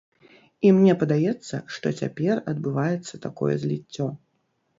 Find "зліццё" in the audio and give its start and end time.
3.67-4.11